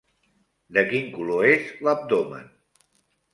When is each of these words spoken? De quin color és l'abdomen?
De 0.77 0.83
quin 0.93 1.11
color 1.17 1.49
és 1.51 1.69
l'abdomen? 1.89 2.49